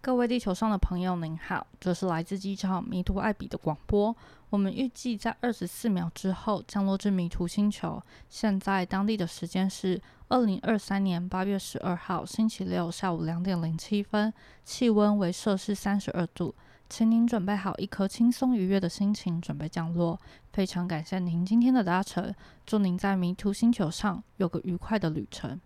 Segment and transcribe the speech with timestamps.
[0.00, 4.14] 各位地球上的朋友，您好，这是来自机场迷途艾比的广播。
[4.48, 8.00] 我们预计在二十四秒之后降落至迷途星球。
[8.30, 14.32] 现在当地的时间是二零二三年八月十二号星期六下午两点零七分，
[14.64, 16.54] 气温为摄氏三十二度。
[16.88, 20.18] 请您准备好一颗轻松愉悦的心情，准备降落。
[20.52, 22.32] 非常感谢您今天的搭乘，
[22.64, 25.60] 祝您在迷途星球上有个愉快的旅程。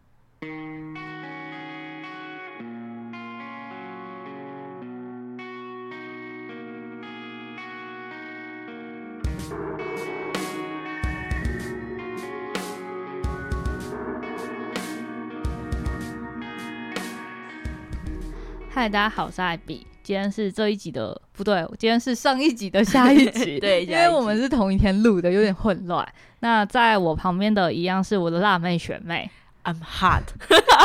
[18.74, 19.86] 嗨，大家好，我是艾比。
[20.02, 23.60] 今天是这一集的，不对，今天是上一集的下一集。
[23.60, 26.08] 对，因为我们是同一天录的，有点混乱。
[26.40, 29.30] 那在我旁边的一样是我的辣妹学妹
[29.64, 30.22] ，I'm hot。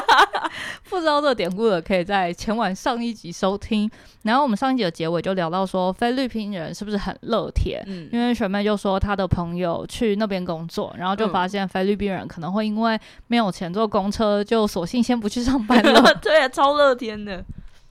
[0.90, 3.90] 不知道这典故的，可以在前晚上一集收听。
[4.24, 7.82] 然后我们上一集的结尾就聊到说，菲律宾人是不是很乐天？
[7.88, 16.14] 嗯，因为学妹就说她的朋友去那边工作，然后就发现菲律宾人可能会因为没有钱坐公车，就索性先不去上班了。
[16.22, 17.42] 对，啊超乐天的。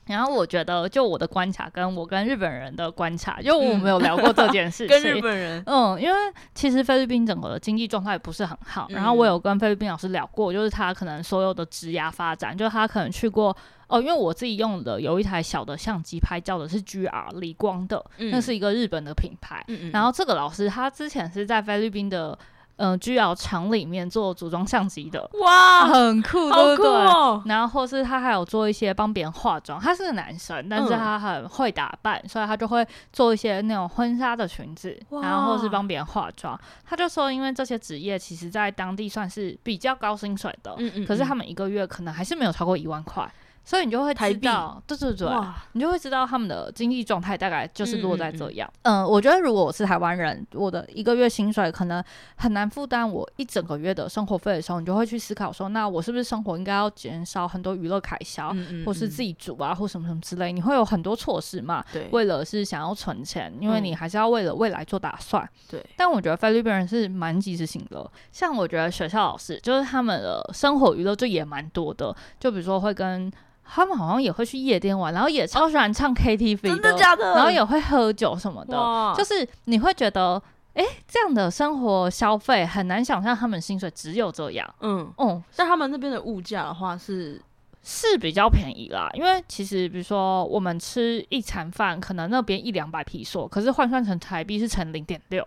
[0.07, 4.89] 然后我觉得，就我的观察，跟我跟日本人的观察，就我们有聊过这件事 情。
[4.89, 6.17] 跟日本人，嗯，因为
[6.55, 8.87] 其实菲律宾整个的经济状态不是很好。
[8.91, 13.57] 然后我有跟菲律宾老师聊过，就是他可能所有的职涯发展，就他可能去过
[13.89, 19.65] 哦，因为我自己用的有一台小的相机拍照的是 GR 理光的，那是一个日本的品牌。
[19.93, 22.39] 然后这个老师他之前是在菲律宾的。
[22.77, 27.43] 嗯，G L 厂里面做组装相机的，哇，很酷，对不对？
[27.47, 36.59] 然后或是他还有做一些帮别人化妆，他是个男生，但是他很会打扮，所以他就会做一些那种婚纱的裙子，然后或是帮别人化妆。
[36.85, 43.27] 他就说，因为这些职业其实在当地算是比较高薪水的，嗯嗯，可是他们一个月可能还是没有超过一万块。
[43.67, 45.29] 所以你就会知道，对对对，
[45.73, 48.73] 你就会知道他们的经济状态大概就是落在这样。
[48.83, 52.03] 嗯，我觉得如果我是台湾人，我的一个月薪水可能
[52.37, 60.53] 很难负担我一整个月的生活费的时候，你就会去思考说，那我是不是生活应该要减少很多娱乐开销，或是自己煮啊，或什么什么之类？
[60.53, 61.85] 你会有很多措施嘛？
[61.93, 65.45] 对，为了是想要存钱，因为你还是要为了未来做打算。
[65.69, 73.29] 对，但我觉得菲律宾人是蛮及时行乐，像我觉得学校老师就是他们的生活娱乐就也蛮多的，就比如说会跟。
[73.69, 77.35] 他们好像也会去夜店玩，然后也超喜欢唱 KTV 的，真的假的？
[77.35, 80.41] 然后也会喝酒什么的，就是你会觉得，
[80.75, 84.75] 哎，这样的生活消费很难想象，他们薪水只有这样。
[84.81, 87.41] 嗯嗯，但他们那边的物价的话是
[87.83, 95.47] 是比较便宜啦，因为其实比如说我们吃一餐饭，可能那边一两百皮索，可是换算成台币是乘零点六。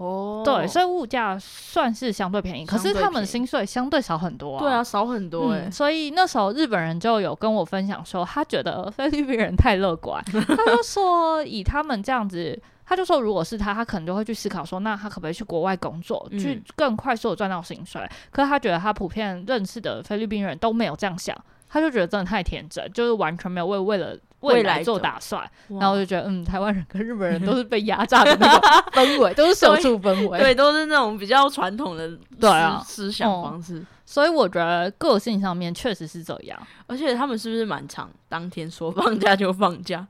[0.00, 4.58] 哦，对，所以物价算是相对便宜，可是他们薪水相对少很多啊。
[4.58, 5.70] 对啊，少很多哎。
[5.70, 10.24] 所以那时候日本人就有跟我分享说，他觉得菲律宾人太乐观。
[10.24, 18.00] 他就说，以他们这样子，他就说，如果是他，他可能就会去思考说，那他可不可以去国外工作，去更快速的赚到薪水？
[18.30, 21.36] 可是他觉得他普遍认识的菲律宾人都没有这样想，
[21.68, 24.16] 他就觉得真的太天真，就是完全没有为为了。
[24.40, 32.82] 未来做打算，然后我就觉得，嗯，台湾人跟日本人都是被压榨的那种氛围， 都是社畜氛围，对，都是那种比较传统的对啊。
[32.84, 33.84] 思想方式。
[34.06, 40.06] 所以我觉得个性上面确实是这样，而且他们是不是蛮长，当天说放假就放假？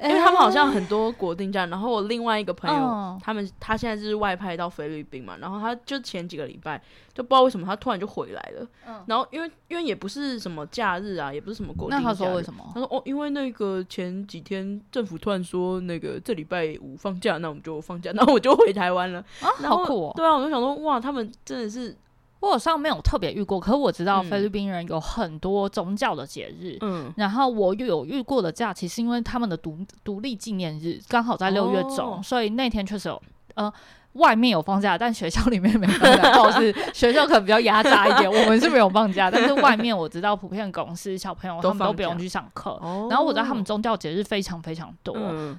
[0.00, 6.80] 因为他们好像很多国定假，然后我另外一个朋友，他们他现在是外派到菲律宾嘛，然后他就前几个礼拜
[7.12, 8.66] 就不知道为什么他突然就回来了，
[9.06, 12.62] 然后因为因为也不是什么假日啊，也不是什么国定假，那他说为什么？
[12.72, 20.12] 他说哦，因为那个前几天政府突然说那个这礼拜五放假，那我们就放假，然后我就回台湾了啊，好酷哦！
[20.14, 21.96] 对啊，我就想说哇，他们真的是。
[22.40, 26.76] 我好像没有特别遇过，可是我知道菲律宾人有很多宗教的节日。
[26.82, 33.20] 嗯，然后我又有遇过的假期，是因为他们的独独立纪念日刚好在六月中，所以那天确实有
[33.56, 33.72] 呃
[34.12, 36.32] 外面有放假，但学校里面没放假。
[36.32, 42.78] 不好意思，学校可能比较压榨一点，我们是没有放假，但是外面我知道普遍公司小朋友他们都不用去上课。
[43.10, 45.16] 然后我知道他们宗教节日非常非常多。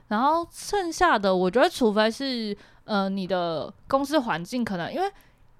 [0.07, 2.55] 然后剩下的，我觉得除非是
[2.85, 5.11] 呃你的公司环境可能因为。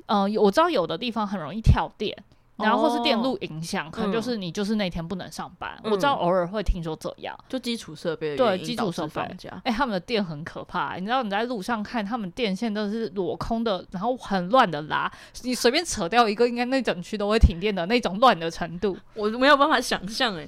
[0.09, 2.17] 嗯，我知道有的地方很容易跳电，
[2.57, 5.79] 然后或是电路影响，可能就是你就是那天不能上班。
[5.83, 9.21] 我知道偶尔会听说这样，就基础设备对基础设备，
[9.63, 10.95] 哎，他们的电很可怕。
[10.95, 15.09] 你知道你在路上看，他们电线都是裸空的，然后很乱的拉，
[15.43, 20.47] 你随便扯掉一个，应该那整区都会停电的那种乱的程度，我没有办法想象哎。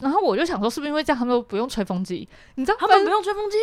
[0.00, 2.28] 然后我就想说，是不是因为这样他们都不用吹风机？
[2.54, 3.56] 你知道他们不用吹风机？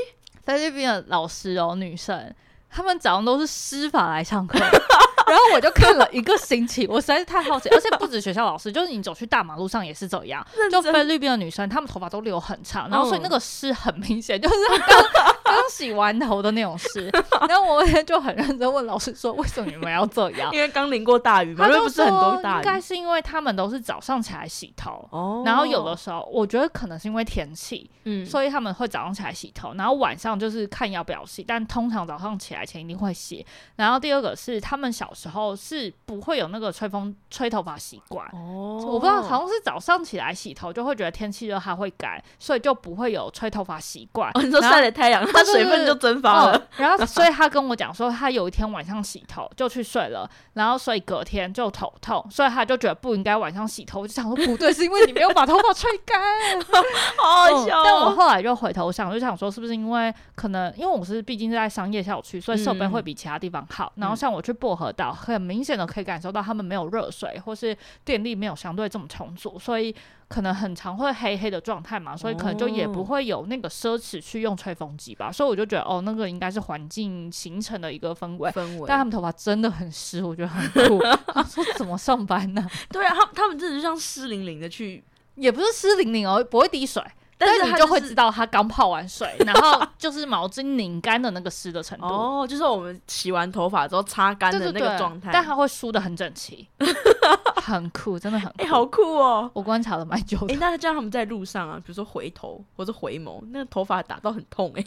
[0.43, 2.33] 菲律宾的老师哦，女生，
[2.69, 4.59] 他们早上都是施法来上课。
[5.27, 14.55] 然后我就看了一个星期，我实在是太好奇，而且不止学校老师，就是你走去大马路上也是这样，就菲律宾的女生，她们头发都留很长，然后所以那个湿很明显，就是
[14.87, 17.09] 刚 刚洗完头的那种事。
[17.47, 20.51] 然后我就很认真问老师说，为什么你们要这样？
[20.51, 33.45] 因为刚淋过大雨嘛，因为不是很多大雨，应该是因为他们都是早上起来洗头，哦，然后有的时候我觉得可能是因为天气，嗯，所以他们会早上起来洗头，然后晚上就是看要不要洗，但通常早上起来前一定会洗。
[33.75, 44.31] 然后第二个是他们小时候是不会有那个吹风吹头发习惯，哦，我不知道好像是早上起来洗头就会觉得天气热它会干，所以就不会有吹头发习惯。
[44.35, 46.61] 你说晒了太阳，它水分就蒸发了。
[46.77, 54.01] 然后所以他跟我讲说，他有一天晚上洗头就去睡了，然后所以隔天就头痛，所以他就觉得不应该晚上洗头。
[54.01, 56.19] 我就想说不对，是因为你没有把头发吹干，
[57.17, 57.83] 好好笑。
[57.83, 63.91] 但我后来就回头想，就想说是不是因为可能因为我是毕竟是在商业校区，所以设备会比其他地方好。
[63.95, 69.95] 然后像我去薄荷岛，很明显的可以感受到他们没有热水，或是电力没有相对这么充足，所以
[70.35, 75.31] 可能很常会黑黑的状态嘛，所以可能就也不会有那个奢侈去用吹风机吧。
[75.31, 78.51] 所以我就觉得哦，那个应该是环境形成的一个氛围。
[78.51, 78.85] 氛围。
[78.85, 80.99] 但他们头发真的很湿，我觉得很酷。
[81.47, 82.67] 说怎么上班呢？
[82.89, 85.01] 对啊，他他们真的就像湿淋淋的去，
[85.35, 87.01] 也不是湿淋淋哦，不会滴水。
[87.37, 92.05] 但是你就会知道他刚泡完水， 然后就是毛巾拧干的那个湿的程度。
[92.05, 95.31] 哦，就是我们洗完头发之后擦干的那个状态。
[95.33, 96.67] 但它会梳的很整齐，
[97.61, 98.51] 很酷，真的很。
[98.57, 99.49] 哎，好酷哦！
[99.53, 100.37] 我观察了蛮久。
[100.47, 104.83] 哎，那这样他们在路上啊，比如说回头或者回眸，那个头发打到很痛哎。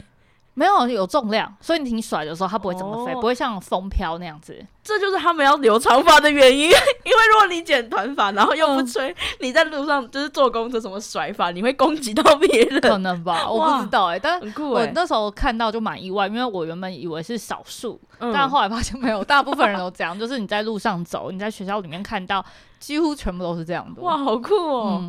[0.59, 4.53] 没有有重量，所以你甩的时候它不会怎么飞，不会像风飘那样子。
[4.83, 12.81] 这就是他们要留长发的原因， 因为如果你剪短发，然后又不吹，你在路上就是坐公车什么甩发，你会攻击到别人。
[12.81, 14.19] 可能吧，我不知道哎。
[14.19, 20.17] 但很酷我那时候看到就蛮意外，因为我原本以为是少数，但后来发现没有，大部分人都这样。
[20.19, 22.43] 就是你在路上走，你在学校里面看到，
[22.79, 24.01] 几乎全部都是这样的。
[24.01, 25.01] 哇，好酷哦！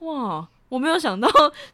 [0.00, 1.26] 哇，我没有想到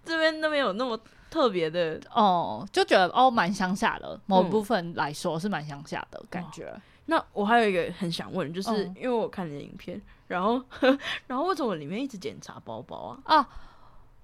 [0.04, 0.96] 这边那边有那么。
[1.34, 6.72] 特别的哦，就觉得哦，蛮乡下的，某部分来说是蛮乡下的感觉。
[7.06, 10.62] 那我还有一个很想问，就是因为我看你的影片，然后
[11.26, 13.36] 然后为什么里面一直检查包包啊？
[13.38, 13.48] 啊。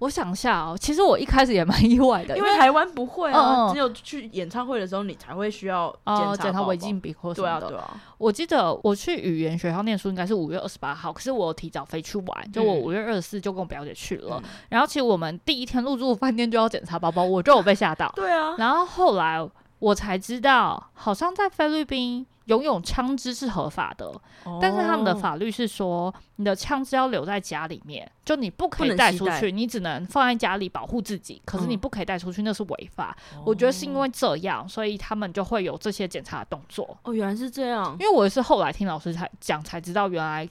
[0.01, 5.95] 我想下哦，其实我一开始也蛮意外的，因为台湾不会啊，只有去演唱会的时候你才会需要
[6.39, 7.67] 检查违禁笔或什么的。
[7.67, 8.01] 对啊，对啊。
[8.17, 14.41] 我记得我去语言学校念书应该是五月二十八号，可是我提早飞去玩，就我五月二十四就跟我表姐去了。
[14.69, 18.11] 然后其实我们第一天入住饭店就要检查包包，我就有被吓到。
[18.17, 18.55] 对啊。
[18.57, 22.25] 然后后来我才知道，好像在菲律宾。
[22.45, 24.11] 拥有枪支是合法的，
[24.59, 31.41] 但是他们的法律是说，你的枪支要留在家里面，就你不可以带出去，你只能放在家里保护自己。
[31.45, 33.15] 可是你不可以带出去，那是违法。
[33.45, 36.97] 我觉得是因为这样，所以他们就会有这些检查动作。
[37.03, 37.95] 哦，原来是这样。
[37.99, 40.49] 因为我是后来听老师才讲才知道，原来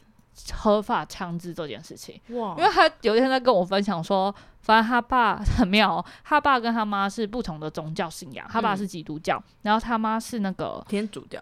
[0.52, 2.18] 合法枪支这件事情。
[2.28, 2.54] 哇！
[2.56, 11.38] 因为他有一天在跟我分享说，反正他爸 很妙，他爸跟他妈是不同的宗教信仰，他爸是基督教，然后他妈是那个天主教。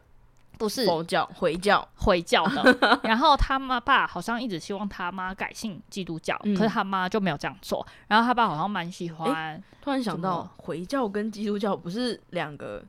[0.59, 7.87] 不是佛教回教回教的， 然后他妈爸好像一直希望他妈改信基督教，可是他妈就没有这样做。
[8.09, 9.63] 然后他爸好像蛮喜欢。
[9.81, 12.83] 突然想到，回教跟基督教不是两个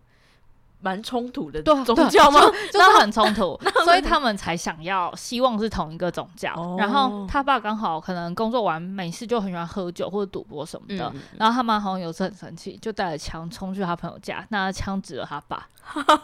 [0.82, 2.40] 蛮冲突的宗教吗？
[2.72, 6.76] 就是很冲突， 所以他们才想要希望是同一个宗教。
[6.78, 11.12] 然后他爸刚好可能工作完没事就很喜欢喝酒或者赌博什么的。
[11.38, 15.68] 然后他妈好像有次很生气，就带着枪冲去他朋友家，拿枪指了他爸。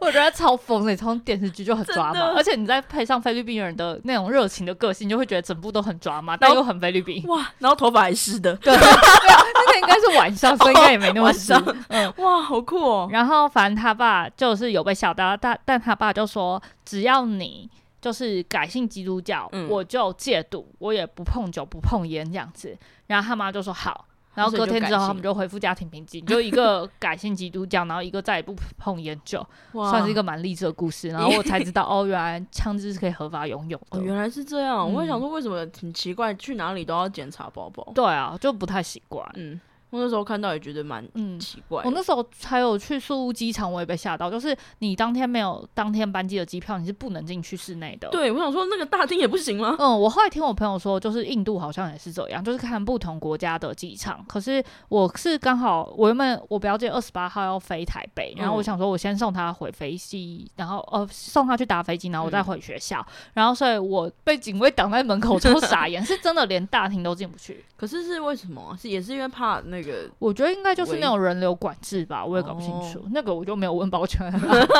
[0.00, 7.24] 我觉得超疯的，从电视剧就很抓马，而且你再配上菲律宾人的那种热情的个性，就会觉得整部都很抓马，但又很菲律宾。
[7.28, 11.54] 哇，然后头发还湿的，对，那个应该是晚上，所以应该也没那么湿。
[11.88, 12.89] 嗯，哇，好酷哦。
[13.10, 17.68] 然后反正他爸就是有被吓到，但但他爸就说，只要你
[18.00, 22.76] 就是改信基督教，我就戒赌，我也不碰酒不碰烟这样子。
[23.06, 24.06] 然后他妈就说好。
[24.32, 31.08] 然后隔天之后，他们就恢复家庭平静，就一个改信基督教，然后一个再也不碰烟酒，算是一个蛮励志的故事。
[31.10, 33.98] 然后我才知道，哦，原来枪支是可以合法拥有的。
[33.98, 34.90] 哦，原来是这样。
[34.90, 37.84] 我也想说，为什么挺奇怪，去哪里都要检查包包？
[37.92, 39.28] 对啊，就不太习惯。
[39.34, 39.60] 嗯。
[39.90, 41.82] 我那时候看到也觉得蛮嗯奇怪。
[41.84, 44.30] 我那时候还有去宿务机场，我也被吓到。
[44.30, 48.08] 就是你当天没有当天班机的机票，你是不能进去室内的。
[48.10, 49.76] 对，我想说那个大厅也不行吗？
[49.78, 54.24] 嗯，我后来听我朋友说，就是印度好像也是这样，就是看不同国家的机场。
[54.28, 63.04] 可是我是刚好我原本我表姐二十八号要飞台北，然后我想说我先送她回飞机，然后呃送她去搭飞机，然后我再回学校。
[63.34, 67.64] 然后所以我被警卫挡在门口，超傻眼，是真的连大厅都进不去。
[67.76, 68.76] 可是是为什么？
[68.80, 70.10] 是也是因为怕那那个？
[70.18, 73.04] 我觉得应该就是那种人流管制吧，我也搞不清楚。
[73.12, 74.30] 那个我就没有问保全，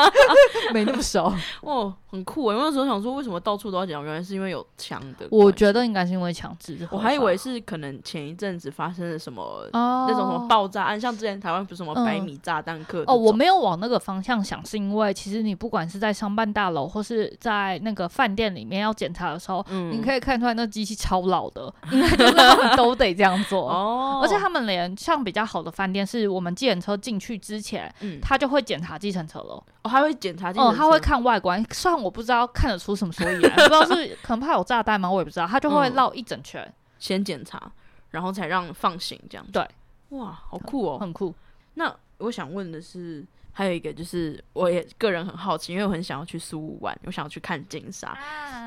[0.73, 1.33] 没那么熟。
[1.61, 2.55] 哦，很酷哎！
[2.55, 4.01] 我那时候想说，为什么到处都要检？
[4.01, 5.27] 原来是因为有枪的。
[5.29, 6.87] 我觉得应该是因为强制。
[6.91, 13.03] 我还以为是可能前一阵子发生了什么那种什么爆炸案，像之前台湾不是什么百米炸弹客？
[13.07, 23.69] 哦，我没有往那个方向想，是因为其实你不管是在商办大楼或是在那个饭店里面要检查的时候，你可以看出来那机器超老的，应该就是他们都得这样做。
[23.69, 29.63] 哦，而且他们连像比较好的饭店，是我们计程车进去之前，嗯他就会检查计程车了。
[29.83, 31.63] 哦，他会检查，哦，他会看外观。
[31.71, 35.09] 虽然我不知道看得出什么所以然， 不知道是可能怕有炸弹吗？
[35.09, 35.47] 我也不知道。
[35.47, 37.71] 他就会绕一整圈，先检查，
[38.09, 39.45] 然后才让放行这样。
[39.51, 39.67] 对，
[40.09, 41.33] 哇，好酷哦，很酷。
[41.73, 43.25] 那我想问的是。
[43.53, 48.17] 还有一个就是，我也个人很好奇，因为我很想要去苏武玩，我想要去看金沙，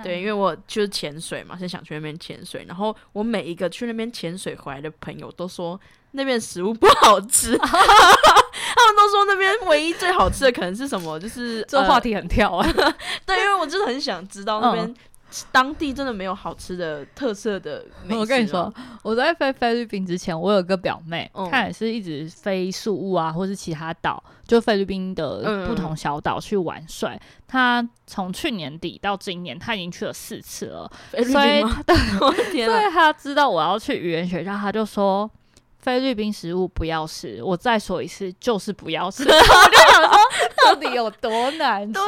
[0.02, 2.64] 对，因为我就是潜水嘛，是想去那边潜水。
[2.68, 5.80] 然后我每一个去那边潜水回来的朋友都说
[6.12, 12.66] 那边食物不好吃， 他们都说那边唯一最好吃的可能是什么，就是这话题很跳啊。
[13.26, 14.94] 对，因为我真的很想知道那边。
[15.50, 18.20] 当地真的没有好吃的特色的美食。
[18.20, 18.72] 我跟你说，
[19.02, 27.12] 我在飞菲律宾之前，我有个表妹，她也是一直飞宿务啊，或是其他岛，就菲律宾的不同小岛去玩耍。
[27.46, 30.90] 她从去年底到今年，她已经去了四次了。
[31.12, 35.30] 所以， 对，所以她知道我要去语言学校，她就说
[35.78, 37.42] 菲律宾食物不要吃。
[37.42, 39.24] 我再说一次，就是不要吃。
[39.28, 40.18] 我就想说，
[40.64, 42.00] 到底有多难吃？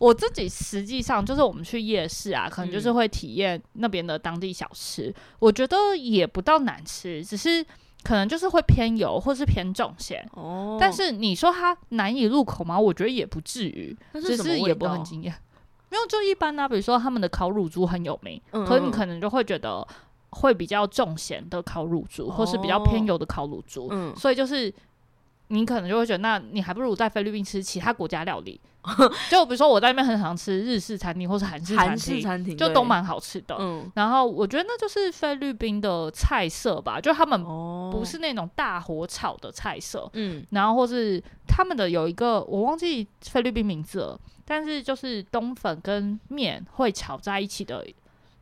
[0.00, 5.14] 我自己实际上就是我们去夜市啊，可能就是会体验那边的当地小吃。
[5.38, 7.62] 我觉得也不到难吃，只是
[8.02, 10.26] 可能就是会偏油或是偏重咸。
[10.32, 12.80] 哦，但是你说它难以入口吗？
[12.80, 15.34] 我觉得也不至于，只是也不很惊艳。
[15.90, 16.66] 没有，就一般啊。
[16.66, 19.86] 比如说他们的烤乳猪很有名，可是你可能就会觉得
[20.30, 23.88] 会比较重咸的烤乳猪，或是比较偏油的烤乳猪。
[23.90, 24.72] 嗯，所以就是
[25.50, 28.60] 你可能就会觉得，那你还不如在菲律宾吃其他国家料理。
[29.28, 33.54] 就比如说，我在那边很常吃日式餐厅或是韩式餐厅，就都蛮好吃的。
[33.58, 37.38] 嗯，然后我觉得那就是菲律宾的菜色吧，就他们
[37.90, 40.08] 不是那种大火炒的菜色。
[40.14, 47.86] 嗯，然后或是他们的有一个我忘记菲律宾名字了，但是就是冬粉跟面会炒在一起的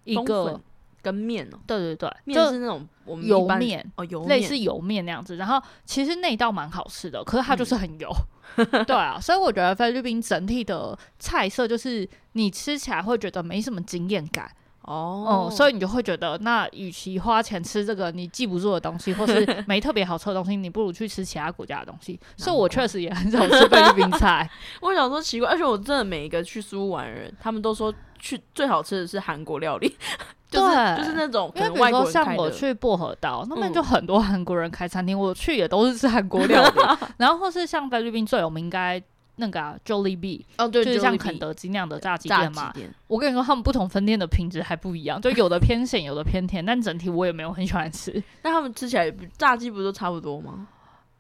[0.04, 0.60] 一个。
[1.02, 5.36] 跟面哦，对对对，面是那种我们油面哦，油类似油面那样子。
[5.36, 8.10] 然后其实那道蛮好吃的，可是它就是很油。
[8.56, 14.50] 对啊，所以我觉得菲律宾整体的菜色就是你吃起来会觉得没什么惊艳感
[14.88, 15.48] 哦。
[15.50, 24.48] 所以你就会觉得，那与其花钱吃这个你记不住的东西，或是 没特别好吃的东西，你不如去吃其他国家的东西所以我确实也很少吃菲律宾菜。
[24.80, 29.96] 我想说奇怪，而且我真的每一个去苏玩的人，他们都说去最好吃的是韩国料理。
[30.50, 36.80] 就是就是那种，因为比如说像我去薄荷岛那边就很多韩国人开餐厅，我去也都是吃韩国料理。
[37.18, 38.98] 然后或是像菲律宾最有名，应该
[39.38, 42.72] 那个啊 Jollibee，哦对，就是像肯德基那样的炸鸡店嘛。
[43.06, 48.22] 我跟你说，他们不同分店的品质还不一样，就有的偏咸，有的偏甜，但整体我也没有很喜欢吃。
[48.42, 50.68] 那他们吃起来炸鸡不都差不多吗？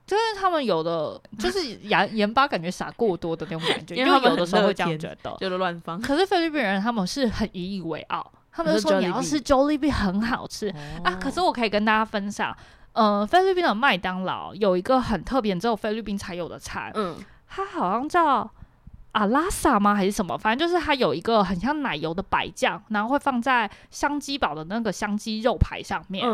[0.06, 6.00] 就是他们有的就是盐盐巴感觉撒过多的那种感觉， 因为有的时候会这样觉得，觉得乱放。
[6.00, 8.32] 可是菲律宾人他们是很引以为傲。
[8.50, 10.68] 他们说你要吃 Jollibee 很好吃
[11.04, 12.56] 啊，可是我可以跟大家分享，
[12.92, 17.14] 呃，菲律宾的麦当劳有一个很特别，只有菲律宾才有的餐，嗯，
[17.48, 18.50] 它好像叫
[19.12, 19.94] 阿拉萨吗？
[19.94, 20.36] 还是什么？
[20.38, 26.26] 反正就是它有一个很像奶油的白酱，然后会放在香鸡堡的那个香鸡肉排上面，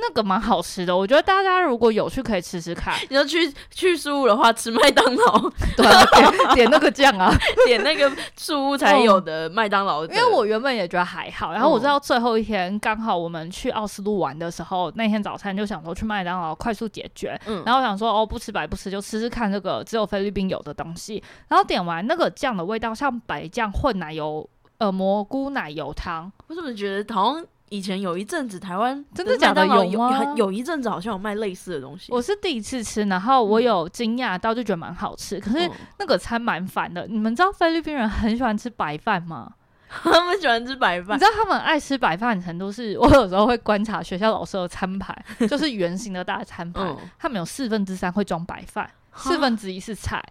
[0.00, 2.94] 那个蛮好吃的，我觉得大家如果有去可以吃吃看。
[3.10, 7.32] 你要去去苏屋的话，吃麦当劳， 对，点点那个酱啊，
[7.66, 10.04] 点那个苏屋才有的麦当劳。
[10.06, 21.22] 因为我原本也觉得还好，然后我知道最后一天刚好我们去奥斯陆玩的时候，那天早餐就想说去麦当劳快速解决，嗯，然后想说哦不吃白不吃，就吃吃看这个只有菲律宾有的东西。
[21.48, 26.30] 然后点完那个酱的味道像白酱混奶油，呃蘑菇奶油汤。
[26.48, 27.44] 我怎么觉得好像？
[27.70, 30.34] 以前有一阵子，台湾真的假的有吗？
[30.36, 32.12] 有一阵子好像有卖类似的东西。
[32.12, 35.40] 我是第一次吃，然后我有惊讶到，就觉得蛮好吃。
[35.40, 37.06] 可是那个餐蛮烦的。
[37.06, 39.52] 你们知道菲律宾人很喜欢吃白饭吗？
[39.88, 41.16] 他们喜欢吃白饭。
[41.16, 42.98] 你知道他们爱吃白饭的程度是？
[42.98, 45.16] 我有时候会观察学校老师的餐盘，
[45.48, 50.22] 就是圆形的大餐盘，他们有四分之三会装白饭，四分之一是菜。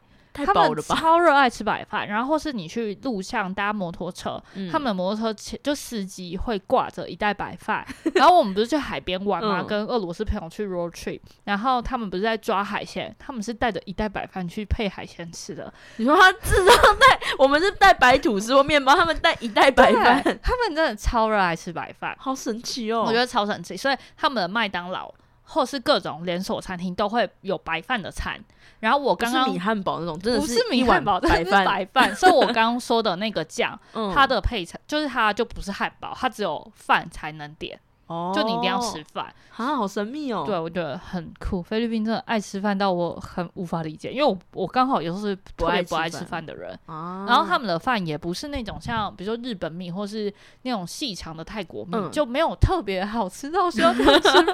[0.46, 4.41] 他们超热爱吃白饭，然后或是你去路上搭摩托车，
[4.72, 7.86] 他们的摩托车前就司机会挂着一袋白饭。
[8.15, 9.63] 然后我们不是去海边玩吗？
[9.63, 15.72] 跟俄罗斯朋友去 road trip，然后他们不是在抓海鲜，他们是带着一袋白饭去配海鲜吃的。
[15.98, 23.03] 你说他自动带，我们是带白吐司或面包，他们带一袋白饭，他们真的超热爱吃白饭，好神奇哦！
[23.05, 25.13] 我觉得超神奇，所以他们的麦当劳。
[25.50, 28.39] 或是各种连锁餐厅都会有白饭的餐。
[28.79, 32.13] 然后我刚刚米汉堡那种，真的不是米汉堡，真的是白饭。
[32.15, 33.77] 所以我刚刚说的那个酱，
[34.13, 37.77] 它的配菜就是它就不是汉堡，它只有饭才能点。
[38.10, 39.25] 哦，就你一定要吃饭
[39.56, 40.44] 啊，好神秘哦。
[40.46, 41.62] 对，我觉得很酷。
[41.62, 47.25] 菲律宾真的爱吃饭到我很无法理解，因为我我刚好也是不爱不爱吃饭的人啊。
[47.28, 54.01] 然后他们的饭也不是那种像比如说日本米或是那种细长的泰国米，就没有特别好吃到需要吃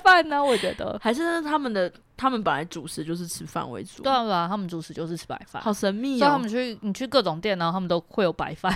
[0.04, 0.44] 饭呢。
[0.44, 4.04] 我觉得 还是他们的，他们本来主食就是吃饭为主。
[4.04, 5.62] 对啊，他们主食就是吃白饭。
[5.62, 6.20] 好神秘哦。
[6.20, 8.74] 所以他们去你去各种店然后他们都会有白饭。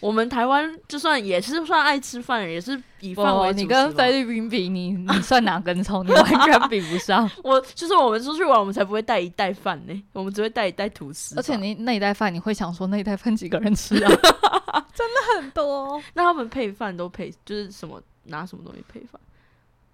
[0.00, 3.56] 我们台湾就算也是算爱吃饭，也是以饭为主。
[3.58, 6.02] 你跟菲律宾比，你你算哪根葱？
[6.06, 7.30] 你完全比不上。
[7.44, 11.36] 我就是我们出去玩，我们才不会带一袋饭呢，我们只会带一袋吐司。
[11.36, 14.08] 而且你那一袋饭，你会想说那一袋分几个人吃啊？
[14.94, 16.00] 真的很多。
[16.14, 18.02] 那他们配饭都配就是什么？
[18.24, 19.20] 拿什么东西配饭？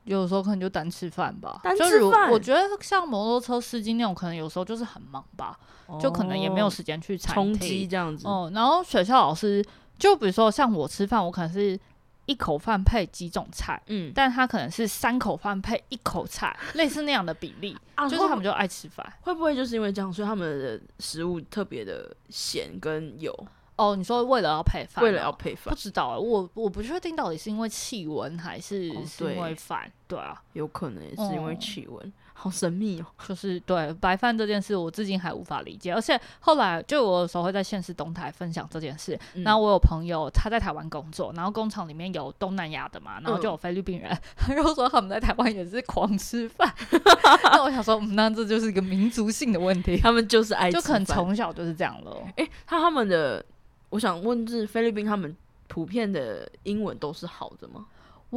[0.05, 1.59] 有时候可能就单吃饭吧。
[1.65, 2.31] 单吃饭。
[2.31, 5.59] 我觉得像摩托车司机那种，可能有时候就是很忙吧，
[6.01, 8.25] 就可能也没有时间去餐厅这样子。
[8.29, 9.65] 哦，然后学校老师。
[9.99, 11.79] 就比如说像我吃饭，我可能是
[12.27, 17.77] 一口饭配几种菜，嗯，但他可能是三口饭配一口菜，类似那样的比例，
[18.11, 19.07] 就是他们就爱吃饭。
[19.21, 23.33] 会不会就是因为这样，所以他们的食物特别的咸跟油？
[23.77, 32.13] 哦，你说为了要配饭，为了要配饭，不知道，我我不确定到底是因为气温还是是因为饭，对啊，有可能也是因为气温。
[32.39, 35.91] 好神秘哦，就是对白饭这件事，我至今还无法理解。
[35.91, 39.19] 而且后来，就我有时候会在现实动态分享这件事。
[39.43, 46.71] 然后我有朋友他在台湾工作，然后工厂里面有东南亚的嘛，然后就有菲律宾人， 他就说他们在台湾也是狂吃饭。
[47.45, 52.23] 那我想说，那这就是一个民族性的问题，他们就是爱，就可能从小就是这样了。
[52.37, 53.43] 哎，他他们的，
[53.89, 55.35] 我想问是菲律宾他们
[55.69, 57.87] 普遍的英文都是好的吗？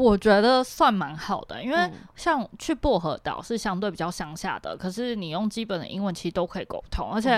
[0.01, 7.38] 我觉得算蛮好的，因为像去薄荷岛是相对比较乡下的，可是你用基本的英文其实都可以沟通，而且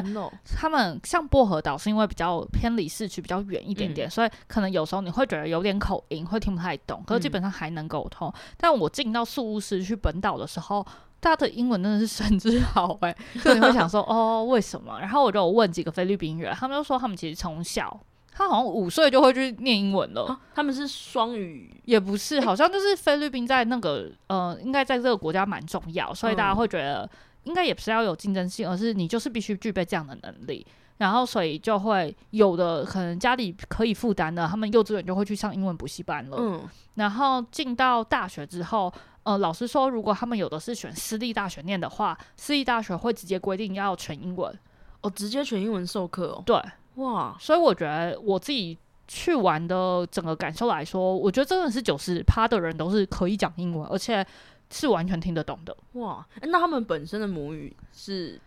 [0.55, 8.31] 他们像薄荷岛是因为比较偏离市区，比较远一点点，所以可能有时候你会觉得有点口音，会听不太懂，可是基本上还能沟通。
[8.57, 10.85] 但我进到宿务市去本岛的时候，
[11.19, 14.99] 大家的英文真的是甚至好哎，就你会想说 哦为什么？
[14.99, 17.99] 然后我就问几个菲律宾人，他们就说他们其实从小。
[18.31, 20.39] 他好像五岁就会去念英文了。
[20.55, 27.07] 他们是双语，也不是，好像就是菲律宾在那个呃，应该在这个国家蛮重要，所以大家会觉得
[27.43, 30.65] 应该也不是要有竞争性，而是你就是必须具备这样的能力。
[30.97, 36.37] 然后所以就会有的可能家里可以负担的，他们幼稚园就会去上英文补习班了。
[36.39, 36.61] 嗯，
[36.93, 44.55] 然后进到大学之后，呃，老师说如果他们有的是选私立大学念的话，私立大学会直接规定要全英文，
[45.01, 46.43] 哦，直接全英文授课哦。
[46.45, 46.55] 对。
[47.01, 54.25] 哇，所以我觉得我自己去玩的整个感受来说，我觉得真的是九十趴的人都是可以讲英文，而且
[54.69, 55.75] 是完全听得懂的。
[55.93, 58.39] 哇，那他们本身的母语是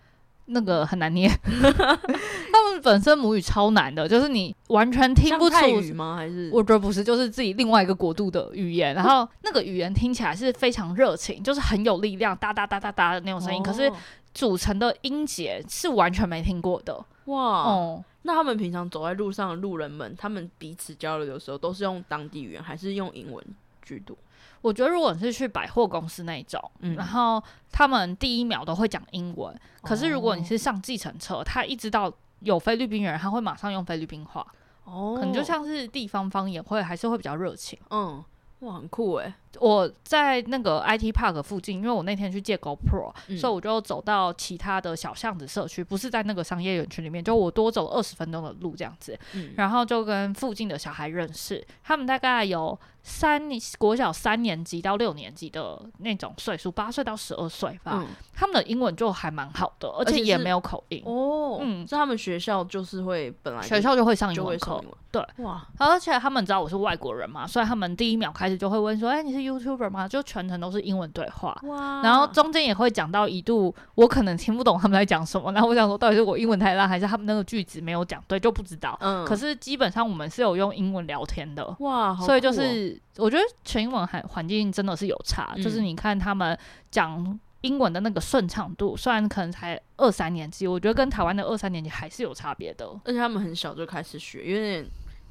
[0.46, 6.16] 那个很难念， 他们本身母语超难的，就是你完全听不出语吗？
[6.16, 13.90] 还是我觉得不是，就是自己另外一个国度的语言，然后那个语言听起来是非常热情，就是很有力量，哒哒哒哒哒的那种声音，可是
[14.32, 17.04] 组成的音节是完全没听过的。
[17.26, 18.04] 哇，哦。
[18.22, 23.44] 那他们平常走在路上的路人们，他们彼此交流的时候，都是用当地语言，还是用英文
[23.82, 24.16] 居多？
[24.62, 26.58] 我觉得，如果你是去百货公司那种，
[26.96, 29.54] 然后他们第一秒都会讲英文。
[29.82, 32.10] 可是，如果你是上计程车，他一直到
[32.40, 34.46] 有菲律宾人，他会马上用菲律宾话。
[34.84, 37.78] 哦，可能就像是地方方言，会还是会比较热情。
[37.90, 38.24] 嗯。
[38.64, 39.34] 哇，很酷哎！
[39.60, 49.18] 我在那个 IT Park 附近，因为我那天去借 GoPro，所以我就走到其他的小巷子社区，不是在那个商业园区里面，就我多走二十分钟的路这样子。
[49.56, 52.78] 然后就跟附近的小孩认识，他们大概有。
[53.06, 58.02] 三年国小三年级到六年级的那种岁数，八岁到十二岁吧，
[58.34, 61.58] 他们的英文就还蛮好的，而且也没有口音哦。
[61.60, 65.62] 嗯，所以他们学校就是会本来学校就会上英文课，对哇。
[65.76, 71.54] 而且他们知道我是外国人嘛，所以他们第一秒开始就会问说：“哎，你是 YouTuber 吗？”就全程都是英文对话。
[71.64, 78.96] 哇，然后中间也会讲到一度我可能听不懂他们在讲什么，然后我想说到底是我英文太烂，还是他们那个句子没有讲对，就不知道。
[79.02, 82.93] 嗯，可是基本上我们是有用英文聊天的哇，所以就是。
[83.16, 86.58] 我觉得全英文环环境真的是有差，就是你看他们
[86.90, 92.86] 讲英文的那个顺畅度，虽然可能才二三年级，我觉得跟台湾的二三年级还是有差别的。
[93.04, 94.86] 而且他们很小就开始学，有点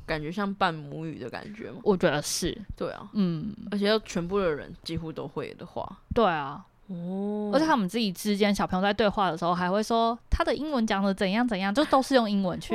[0.05, 1.77] 感觉像半母语的感觉嘛？
[1.83, 12.73] 我觉得是，对啊，嗯，而且要全部的人几乎都会的话，对啊，哦，而且他们自己之间小朋友在对话的时候，还会说他的英文讲的怎样怎样，就都是用英文去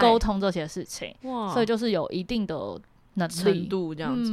[0.00, 2.80] 沟通这些事情，哇，所以就是有一定的。
[3.28, 4.32] 程度这样子，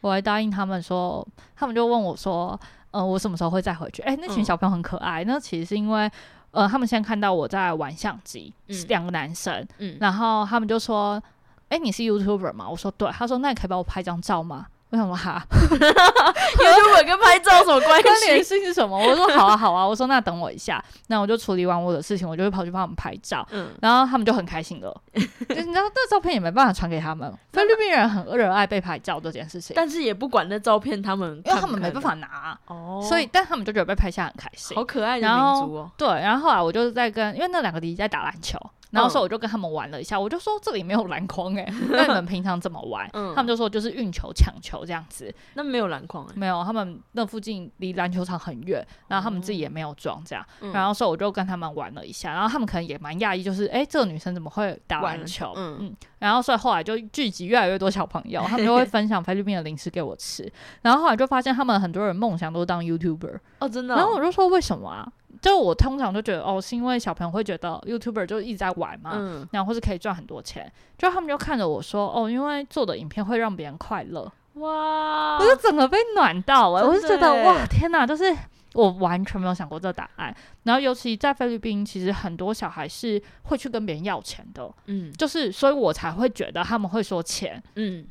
[0.00, 2.58] 我还答应他们说，他们就问我说
[2.90, 4.02] ：“呃，我什么时候会再回去？
[4.02, 5.22] 哎，那群小朋友很可爱。
[5.24, 6.10] 那其实是因为，
[6.50, 8.52] 呃，他们先看到我在玩相机，
[8.88, 11.22] 两个男生，嗯，然后他们就说，
[11.68, 12.68] 哎，你是 YouTuber 吗？
[12.68, 13.10] 我说对。
[13.10, 14.66] 他说，那你可以帮我拍张照吗？
[14.98, 18.26] 我想说哈，YouTube 跟拍照什么关系？
[18.26, 18.96] 联系是什么？
[18.98, 23.46] 我说好啊好啊，我说那等我一下，那我就处理完我的事情，我就会跑去帮他们拍照。
[23.50, 24.94] 嗯，然后他们就很开心了。
[25.14, 27.32] 你知道那照片也没办法传给他们。
[27.52, 35.90] 菲律宾人很热爱被拍照这件事情，但是也不管那照片他们，因为他们没办法拿哦，所以但他们就觉得被拍下很开心，好可爱的民族哦。
[35.96, 38.58] 对，然后后来我就是在跟，因为那两个弟弟在打篮球。
[38.96, 43.08] 然后说我就跟他们玩了一下，我就说这里没有篮筐哎， 那你们平常怎么玩？
[43.12, 45.32] 他们就说就是运球抢球这样子。
[45.54, 46.26] 那没有篮筐？
[46.34, 50.44] 没有，他们那附近离篮球场很远，然后他们自己也没有装这样。
[50.72, 55.52] 然后说我就跟他们玩了一下，然后他们可能也蛮讶异，就是哎，这个女生怎么会打篮球？
[55.56, 55.96] 嗯嗯。
[56.18, 60.50] 然后所以后来就聚集越来越多小朋友， 他们就会分享菲律宾的零食给我吃。
[60.82, 63.94] 然后后来就发现他们很多人梦想都是当 YouTuber 哦，真的。
[63.94, 65.06] 然后我就说为什么啊？
[65.42, 75.38] 就我通常就觉得哦，是因为小朋友会觉得 YouTuber 就一直在玩嘛，然后或是可以赚很多钱，就他们就看着我说哦，因为做的影片会让别人快乐，哇！
[75.38, 78.06] 我就整个被暖到了，我就觉得哇，天哪！
[78.06, 78.34] 就是
[78.72, 80.34] 我完全没有想过这个答案。
[80.62, 88.06] 然后尤其在菲律宾，其实很多小孩是会去跟别人要钱的，嗯，就是所以我才会觉得他们会说钱，嗯。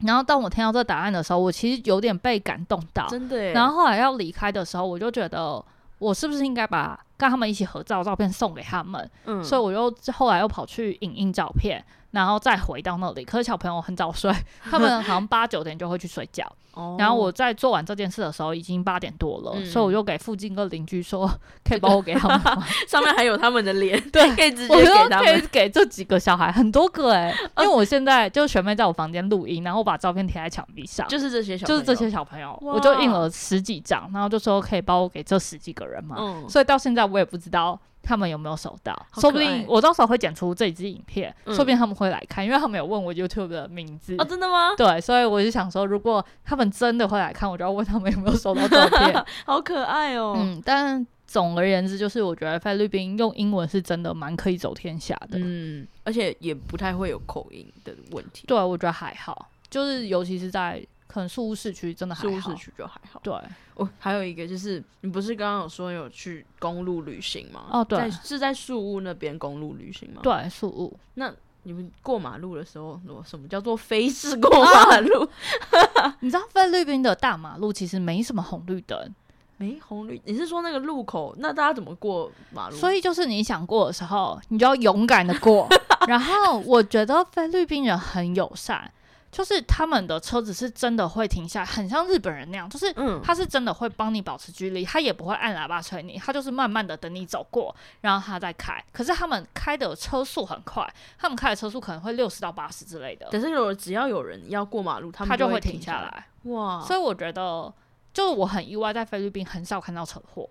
[0.00, 3.52] 然后当我听到这答案的时候，我其实有点被感动到，真的。
[3.52, 5.64] 然后后来要离开的时候，我就觉得。
[5.98, 9.10] 我是不是应该把跟他们一起合照照片送给他们？
[9.24, 11.84] 嗯，所以我又后来又跑去影印照片。
[12.12, 14.32] 然后再回到那里，可是小朋友很早睡，
[14.62, 16.50] 他们好像八九点就会去睡觉。
[16.98, 21.26] 然后我在做完这件事的时候，已经八点多了，所以我就给附近个邻居说，
[21.64, 22.40] 可以帮我给他们，
[22.86, 36.16] 上面还有他们的脸，对，可以直接给他们，可以给这几个小孩很多个哎，因为我现在就学妹在我房间录音，然后我把照片贴在墙壁上，就是这些小，就是这些小朋友，我就印了十几张，然后就说可以帮我给这十几个人嘛，
[36.48, 37.80] 所以到现在我也不知道。
[38.06, 38.94] 他们有没有收到？
[39.14, 44.14] 说不定我到时候会剪出这一支影片，说不定他们会来看，因为他们有问我 YouTube 的名字。
[44.18, 44.74] 哦，真的吗？
[44.76, 49.24] 对，所以我就想说，如果他们真的会来看，我就要问他们有没有收到照片。
[49.44, 50.36] 好可爱哦。
[50.38, 55.38] 嗯，但总而言之，就是我觉得菲律宾用英文是真的蛮可以走天下的。
[55.40, 58.44] 嗯，而且也不太会有口音的问题。
[58.46, 60.86] 对，我觉得还好，就是尤其是在。
[61.16, 63.18] 可能树屋市区真的树屋市区就还好。
[63.22, 63.32] 对，
[63.76, 67.68] 哦，还有一个就是，你不是刚刚有说有去公路旅行吗？
[67.70, 70.20] 哦，对，是在树屋那边公路旅行吗？
[70.22, 70.94] 对，树屋。
[71.14, 75.26] 那你们过马路的时候，什么叫做飞式过马路？
[76.20, 79.14] 你知道菲律宾的大马路其实没什么红绿灯，
[79.56, 80.20] 没红绿。
[80.26, 81.34] 你是说那个路口？
[81.38, 82.76] 那大家怎么过马路？
[82.76, 85.66] 所以就是你想过的时候，你就要勇敢的过。
[86.06, 88.92] 然后我觉得菲律宾人很友善。
[89.36, 92.90] 就是他们的车子是真的会停下，很像日本人那样，就是
[93.22, 98.82] 他是真的会帮你保持距离，他也不会按喇叭催你，他就是慢慢的等你走过，然后他再开。
[98.92, 103.28] 可是他们开的车速很快，他们开的车速可能会六十到八十之类的。
[103.30, 106.26] 可是有只要有人要过马路，他们就会停下来。
[106.44, 106.80] 哇！
[106.80, 107.70] 所以我觉得，
[108.14, 110.48] 就是我很意外，在菲律宾很少看到车祸。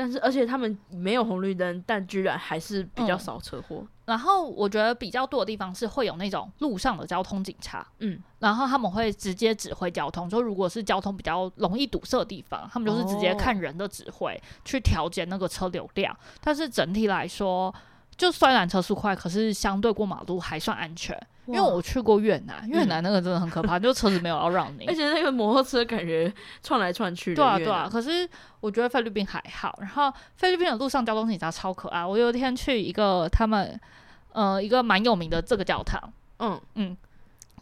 [0.00, 3.86] 但是，而且他们没有红绿灯，但居然还是比较少车祸。
[4.06, 10.26] 然后，我觉得比较多的地方是会有那种路上的交通警察，嗯，然后他们会直接指挥交通。
[10.26, 16.16] 就如果是交通比较容易堵塞的地方，他们就是直接看人的指挥去调节那个车流量。
[16.40, 17.74] 但是整体来说，
[18.16, 21.14] 就虽然车速快，可是相对过马路还算安全。
[21.52, 26.32] 因为我去过越南，越南那个真的很可怕，就车子没有要让你，而且那个摩托车感觉
[26.62, 27.34] 窜来窜去。
[27.34, 27.88] 对啊，对啊。
[27.90, 28.28] 可是
[28.60, 32.04] 我觉得菲律宾还好，然后菲律宾的路上交通警察超可爱。
[32.04, 33.78] 我有一天去一个他们
[34.32, 36.96] 呃一个蛮有名的这个教堂，嗯嗯。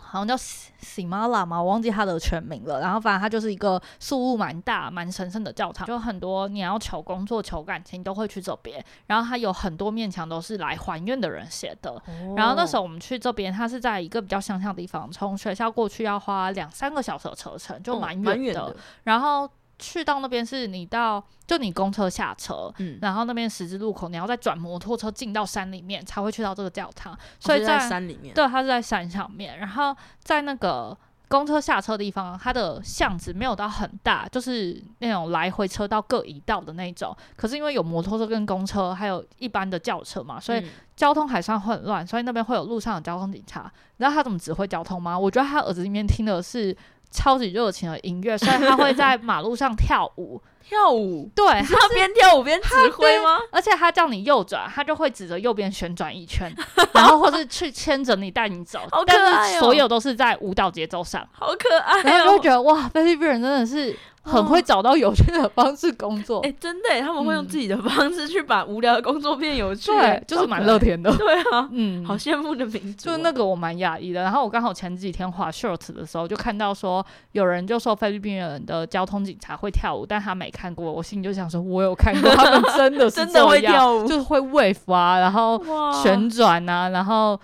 [0.00, 2.80] 好像叫喜马拉嘛，我忘记它的全名了。
[2.80, 8.84] 然后反正它就是一个数目蛮大、蛮神圣的教堂，就很多你要求工作、求感情都会去这边。
[9.06, 12.02] 然后它有很多面墙都是来还愿的人写的。
[12.36, 18.74] 然后那时候我们去这边，它是在一个比较乡下的地方，从学校过去要花两三个小时的车程，就蛮远的。
[19.04, 19.48] 然后。
[19.78, 29.58] 去到那边是你到就你公车下车，嗯，然后那边十字路口你要再转摩托车进到山里面才会去到这个教堂，所以在山里面，对，它是在山上面。
[29.58, 30.96] 然后在那个
[31.28, 37.16] 公车下车的地方，它的巷子没有到很大，就是那种来回车道各一道的那种。
[37.36, 42.04] 可是因为有摩托车跟公车，还有一般的轿车嘛，所以交通还算混乱。
[42.04, 43.70] 所以那边会有路上的交通警察。
[43.96, 45.16] 你知道他怎么指挥交通吗？
[45.16, 46.76] 我觉得他耳子里面听的是。
[47.10, 53.38] 超级热情的音乐，所以他会在马路上跳舞，跳舞，对，他边跳舞边指挥吗？
[53.50, 56.52] 而且他叫你右转，他就会指着右边旋转一圈，
[56.92, 58.80] 然后或是去牵着你带你走。
[58.90, 59.60] 好可爱哦！
[59.60, 62.02] 所有都是在舞蹈节奏上，好可爱。
[62.02, 63.96] 然后就觉得哇，菲律宾人真的是。
[64.20, 74.20] 很会找到有趣的方式工作，哎，真的，他们会用自己的方式去把无聊的工作变有趣，对，就是蛮乐天的， 对啊，嗯，好羡慕的民族，就那个我蛮讶异的。
[74.20, 85.60] 然后我刚好前几天画 shorts 的时候，就看到说有人就说菲律宾人的交通警察会跳舞，但他没看过，我心里就想说，我有看过，他们真的是 真的会跳舞，就是会 wave 啊，然后
[86.02, 87.38] 旋转啊，然后。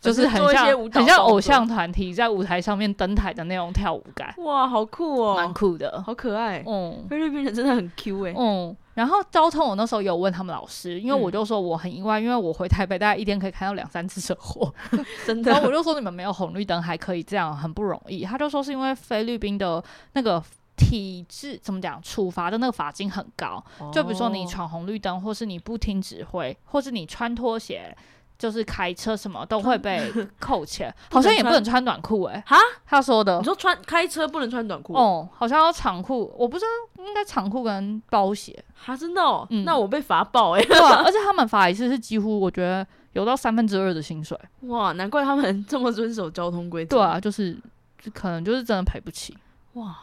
[0.00, 6.62] 就是很像很像偶像团体在舞台上面登台的那种跳舞感，哇，好酷哦，蛮酷的，好可爱。
[6.66, 8.34] 嗯，菲律宾人真的很 Q 哎。
[8.36, 14.70] 嗯，然后交通我那时候有问他们老师，因为我就说我很意外，因为我回台北大概一天可以看到两三次车祸，
[15.26, 15.50] 真的。
[15.50, 18.26] 然后我就说你们没有红绿灯还可以这样，很不容易。
[18.26, 20.42] 他就说是因为菲律宾的那个
[20.76, 27.96] 体制怎么讲，处罚的那个罚金很高，就比如说你闯红绿灯，或是你不听指挥，或是你穿拖鞋。
[28.36, 32.42] 就是开车什么都会被 扣钱，好像也不能穿短裤哎。
[32.44, 33.38] 哈，他说的。
[33.38, 34.92] 你说穿开车不能穿短裤？
[34.92, 36.64] 哦，好像要长裤，我不知
[36.98, 38.62] 道，应该长裤跟包鞋。
[38.74, 39.46] 哈，真的哦。
[39.64, 40.62] 那我被罚爆哎。
[40.64, 44.36] 对啊， 而且他们罚一次是几乎，我觉得有到三分之二的薪水。
[44.62, 46.96] 哇，难怪他们这么遵守交通规则。
[46.96, 47.56] 对啊，就是
[48.02, 49.38] 就可能就是真的赔不起。
[49.74, 49.96] 哇，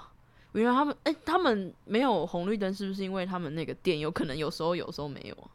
[0.53, 5.47] 原来他们哎，他们没有红绿灯，是不是因为他们那个店有可能有时候有时候没有啊？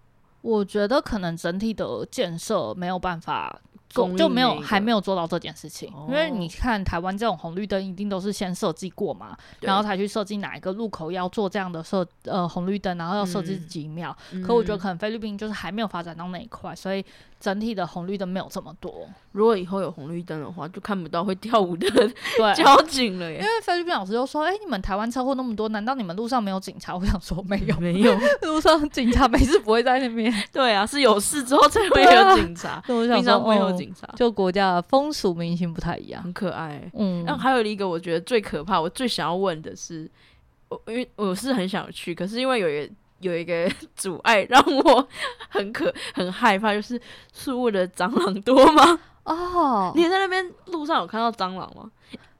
[0.43, 5.93] 我觉得可能整体的建设没有办法，就没有还没有做到这件事情。
[6.09, 14.17] 因为你看台湾这种红绿灯一定都是先设计过嘛，然后才去设计哪一个路口要做这样的设呃红绿灯，然后要设置几秒。
[14.47, 17.05] 可我觉得可能菲律宾就是还没有发展到那一块，所以。
[17.47, 19.09] 整体的红绿灯没有这么多。
[19.31, 21.87] 如果以后有红绿灯的话，就看不到会跳舞的
[22.57, 23.39] 交警了耶。
[23.39, 30.35] 因为菲律宾老师就说：“哎，你们台湾车祸那么多，难道你们路上没有警察？”我想说，没有， 没有，路上警察没事不会在那边。
[30.53, 34.09] 对啊，是有事之后才会有警察，平常没有警察。
[34.17, 36.91] 就国家的风俗民情不太一样，很可爱。
[36.95, 40.11] 嗯，那还有一个我觉得最可怕，我最想要问的是，
[40.71, 42.93] 我因为我是很想去，可是因为有一个。
[43.21, 45.09] 有一个 阻碍让我
[45.49, 47.01] 很可很害怕，就是
[47.33, 48.99] 树屋的蟑螂多吗？
[49.25, 51.91] 哦，你在那边路上有看到蟑螂吗？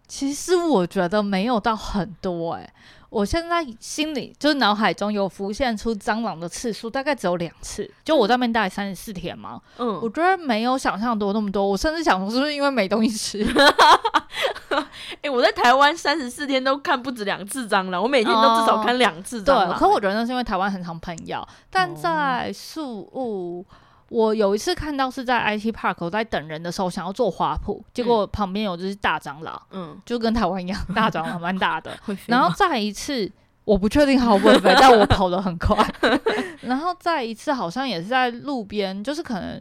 [0.09, 2.73] 其实我觉得没有到很多哎。
[3.09, 7.89] 我现在心里就是脑海中有浮现出蟑螂的次数，大概只有两次。
[8.05, 11.67] 就我在那边待三十四天嘛，嗯，我觉得没有想象多那么多。
[11.67, 13.47] 我甚至想说，是不是因为没东西吃？
[15.23, 19.71] 哎，我在台湾三十四天都看不止两次蟑螂，我每天都至少看两次蟑螂。
[19.71, 23.65] 对，可我觉得那是因为台湾很常喷药，但在树屋。
[24.09, 31.91] 我有一次看到是在 IT Park，我在等人的时候想要做花圃，结果旁边有只大蟑螂，嗯，就跟台湾一样，大蟑螂蛮大的。
[32.27, 33.31] 然后再一次，
[33.65, 35.77] 我不确定好不会飞， 但我跑得很快。
[36.63, 39.61] 然后再一次，好像也是在路边，就是可能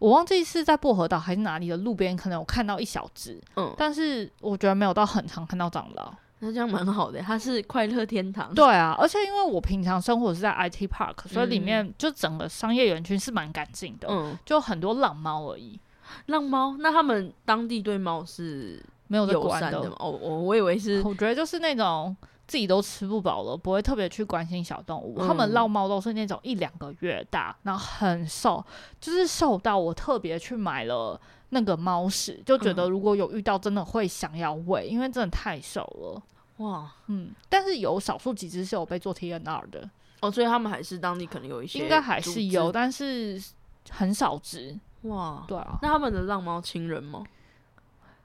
[0.00, 6.16] 我忘记是在薄荷岛还是哪里的路边，可能有看到一小只，嗯，但是我觉得没有到很常看到蟑螂。
[6.44, 8.54] 那这样蛮好的，它是快乐天堂。
[8.54, 15.80] 对啊，而且因为我平常生活是在 IT Park，所以里面就整个商业园区是蛮干净的，嗯，就很多浪猫而已。
[16.26, 16.76] 浪猫？
[16.78, 19.96] 那他们当地对猫是没有友善的吗？
[19.98, 22.14] 哦，我我以为是，我觉得就是那种
[22.46, 25.26] 自己都吃不饱了，不会特别去关心小动物。
[25.26, 28.62] 他们浪猫都是那种一两个月大，然后很瘦，
[29.00, 36.22] 就是瘦到我特别去买了那个猫屎，就觉得如果有遇到，真的会想要喂，因为真的太瘦了。
[36.58, 39.90] 哇，嗯，但是有少数几只是有被做 T N R 的
[40.20, 43.42] 哦，所以他们还是当地可能有一些，应该还是有，但是
[43.90, 44.78] 很少只。
[45.02, 47.24] 哇，对啊，那他们的浪猫亲人吗？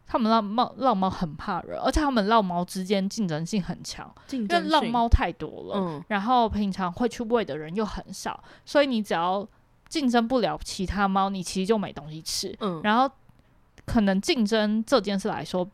[0.05, 9.47] 他们浪猫浪猫很怕人，而且他们浪猫之间竞争性很强，因为浪猫太多了，嗯，然后平常会去喂的人又很少，所以你只要
[9.87, 12.55] 竞争不了其他猫，你其实就没东西吃。
[12.59, 13.11] 嗯，然后
[13.85, 15.67] 可能竞争这件事来说。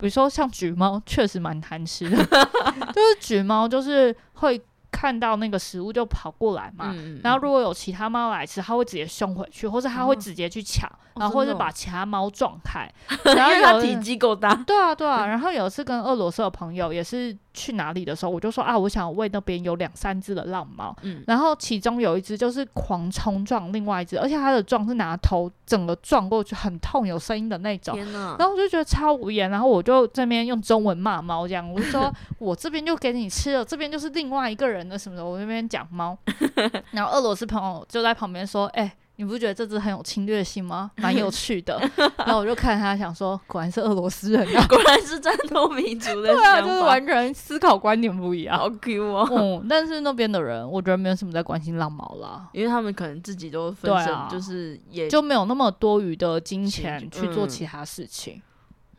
[0.00, 2.16] 比如说像橘猫，确实蛮贪吃的，
[2.92, 4.60] 就是橘猫就是会
[4.90, 10.90] 看到那个食物就跑过来嘛，然后如果有其他猫来吃，它会直接凶回去，或者它会直接去抢。
[11.16, 12.90] 然后或者把其他猫撞开，
[13.36, 14.54] 然后它体积够大。
[14.54, 15.26] 对啊，对啊。
[15.26, 20.94] 然后有一次跟俄罗斯的朋友也是去哪里的时候，我就说啊，我想喂那边有两三只的浪猫。
[21.02, 21.22] 嗯。
[21.26, 27.94] 然后其中有一只就是狂冲撞另外一只，而且它的撞是拿头整个撞过去，很痛，有声音的那种。
[27.94, 36.16] 天然后我就觉得超无言，然后我就这边用中文骂猫，这样我就说 我这边就给你吃了，这边就是另外一个人的什么的，我那边讲猫。
[36.92, 38.92] 然后俄罗斯朋友就在旁边说，哎。
[39.20, 40.90] 你不觉得这只很有侵略性吗？
[40.96, 41.78] 蛮有趣的。
[42.16, 49.28] 然后我就看他，想说，果然是俄罗斯人啊，果然是战斗民族的， 对啊，就是完全思考观点不一样，好 Q 哦。
[49.30, 58.40] 嗯，但是那边的人，我觉得没有什么在关心浪毛啦，因为他们可能自己都分身，就是也就没有那么多余的金钱去做其他事情。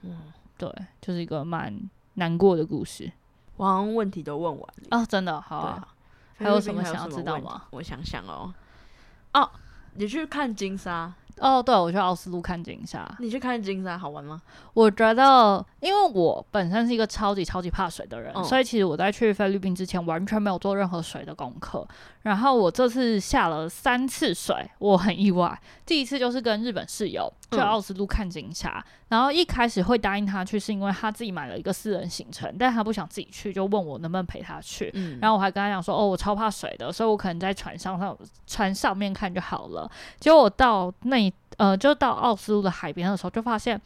[0.04, 0.20] 嗯，
[0.56, 1.76] 对，就是一个蛮
[2.14, 3.12] 难过的故事。
[3.58, 5.88] 我好像问题都问完了哦，真的好啊。
[6.38, 7.64] 还有什么想要知道吗？
[7.72, 8.54] 我想想哦，
[9.34, 9.50] 哦，
[9.96, 11.14] 你去看金沙。
[11.38, 13.10] 哦，对，我去奥斯陆看金沙。
[13.20, 14.40] 你去看金沙好玩吗？
[14.74, 21.88] 我觉得，因为我本身是一个超级超级怕水的人，所以其实我在去菲律宾之前完全没有做任何水的功课。
[22.24, 25.60] 然后我这次下了三次水，我很意外。
[25.86, 34.92] 第一次就是跟日本室友去奥斯陆看金沙，然后一开始会答应他去，是因为他自己买了一个私人行程，但他不想自己去，就问我能不能陪他去。
[35.20, 39.90] 然后我还跟他讲说，哦，我超怕水的，所以我可能在船上上船上面看就好了。
[40.20, 43.82] 结果我到那呃，就到奥斯陆的海边的时候，就发现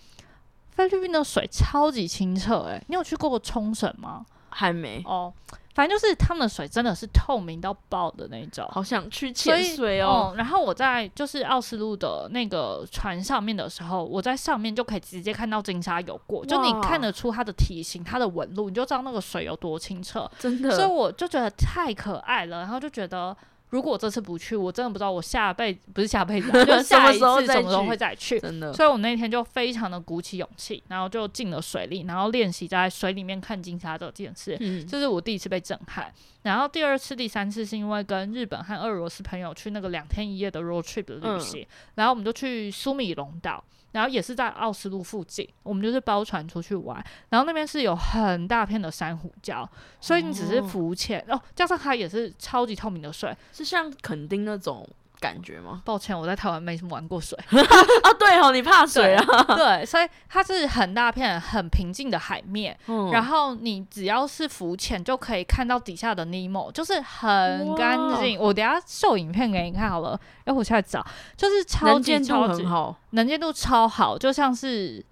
[0.71, 2.63] 菲律宾的水超级清澈。
[2.63, 4.25] 诶，你有去过冲绳吗？
[4.55, 5.31] 还没哦。
[5.73, 10.33] 反正就是他们的水真的是透明到爆的那种，好想去潜水哦。
[10.37, 20.31] 然后我在就是奥斯陆的那个船上面的时候，我在上面就可以直接看到金沙游过，就你看得出它的体型、它的纹路，你就知道那个水有多清澈。
[20.39, 23.35] 真的，所以我就觉得太可爱了，然后就觉得。
[23.75, 28.39] 如果我这次不去，我真的不知道我下辈子不是下辈子， 就下一次什么时候会再去。
[28.39, 34.55] 真的，所以我那天就非常的鼓起勇气，然后就进了水里，然后练习在水里面看金沙这件事。
[34.61, 36.09] 嗯，这是我第一次被震撼。
[36.43, 43.61] 然后第二次、第三次是因为跟日本和俄罗斯朋友去那个两天一夜的 road trip 的旅行，然后我们就去苏米龙岛。
[43.95, 49.65] 然后也是在奥斯陆附近，我们就是包船出去玩，然后那边是有很大片的珊瑚礁，
[50.01, 54.85] 所以你只是浮潜哦，加上它也是超级透明的水，是像垦丁那种。
[55.19, 55.81] 感觉吗？
[55.85, 57.51] 抱歉，我在台湾没什么玩过水啊。
[58.19, 59.43] 对哦，你怕水啊？
[59.55, 62.77] 对，所以它是很大片、很平静的海面，
[63.11, 68.39] 然后你只要是浮潜就可以看到底下的尼莫，就是很干净。
[68.39, 75.03] 我等下秀影片给你看好了，哎，我现在找，就是超级超级好，能见度超好，就像是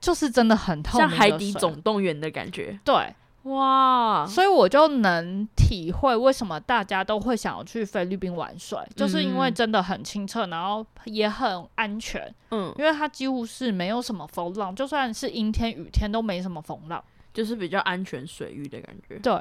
[0.00, 2.78] 就是真的很透明，像海底总动员的感觉。
[2.84, 3.14] 对。
[3.44, 12.32] 哇，所以我就能体会为什么大家都会想要去菲律宾玩水，就是因为真的很清澈，然后也很安全。
[12.50, 19.18] 嗯，因为它几乎是没有什么风浪，就算是阴天雨天都没什么风浪，就是比较安全水域的感觉。
[19.20, 19.40] 对，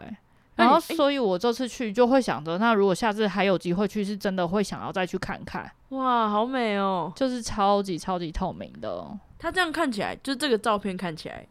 [0.55, 5.69] 然后所以我这次去就会想着，那如果下次还有机会去，是真的会想要再去看看。
[5.89, 9.05] 哇，好美哦，就是超级超级透明的。
[9.37, 11.45] 它这样看起来，就这个照片看起来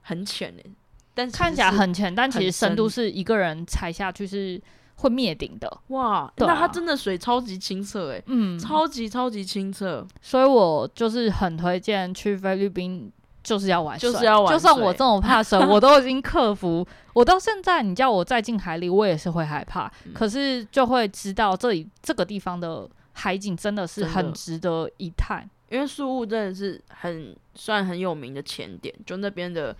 [0.00, 0.64] 很浅诶。
[1.16, 4.60] 但看起来很浅，但其实深度是一个人踩下去是
[4.96, 5.80] 会灭顶的。
[5.88, 10.06] 哇，那它真的水超级清澈哎，嗯，超级超级清澈。
[10.20, 13.10] 所以我就是很推荐去菲律宾，
[13.42, 14.52] 就是要玩，就是要玩。
[14.52, 16.86] 就算我这么怕 水，我都已经克服。
[17.14, 19.90] 我到现在，你叫我再进海里，我也是会害怕。
[20.12, 29.74] 可是就会知道这里这个地方的海景真的是很值得一探，因为宿雾真的是很算很有名的潜点，就那边的。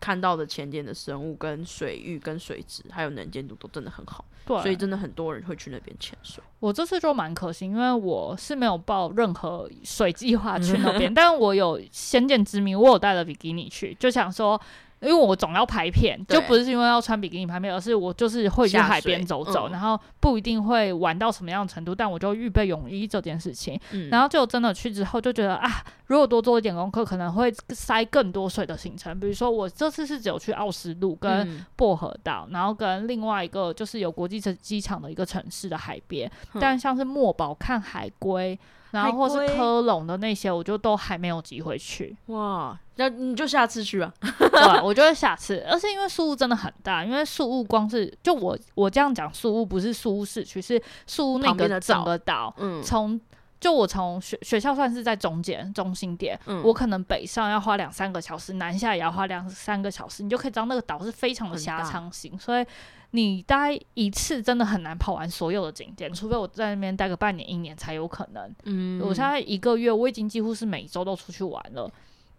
[0.00, 6.42] 看到的浅点的生物跟水域跟水质还有能见度都真的很好，对，所以真的很多人会去那边潜水。
[6.60, 14.60] 我这次就蛮可惜，因为我是没有报任何水计划去那边， 但我有先见之明，我有带了比基尼去，就想说。
[15.00, 23.78] 因为我总要拍片，就不是因为要穿比基尼拍片，而是我就是会去海边走走，然后不一定会玩到什么样的程度，但我就预备泳衣这件事情。
[24.10, 29.18] 然后就真的去之后就觉得啊，如果多做一点功课，可能会塞更多水的行程。
[29.20, 38.58] 比如说我这次是只有去奥斯陆跟薄荷岛，然后跟另外一个就是有国际机机场的一个城市的海边，但像是墨宝看海龟。
[38.90, 42.16] 然后或是科隆的那些，我就都还没有机会去。
[42.26, 44.12] 哇，那你就下次去吧。
[44.20, 45.64] 对，我觉得下次。
[45.68, 52.54] 而且因为宿雾真的很大，因为宿雾光是就我我这样讲，宿雾不是宿雾市区，是宿雾那个整个岛。
[52.58, 52.82] 嗯。
[52.82, 53.20] 从
[53.58, 62.64] 就我从学学校算是在中间中心点，我可能北上要花两三个小时，南下也要花两三个小时，你就可以知道那个岛是非常的狭长型，所以。
[63.12, 68.54] 你待一次真的很难跑完所有的景点，除非我在那边待个半年一年才有可能。
[68.64, 71.90] 嗯，我现在一个月我已经几乎是每周都出去玩了，